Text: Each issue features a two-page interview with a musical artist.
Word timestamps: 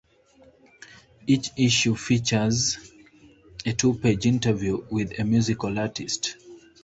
Each 1.27 1.51
issue 1.55 1.95
features 1.95 2.79
a 3.67 3.73
two-page 3.73 4.25
interview 4.25 4.83
with 4.89 5.19
a 5.19 5.23
musical 5.23 5.77
artist. 5.77 6.37